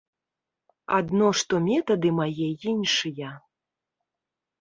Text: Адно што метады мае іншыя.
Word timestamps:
Адно 0.99 1.27
што 1.39 1.59
метады 1.67 2.09
мае 2.21 2.47
іншыя. 2.71 3.29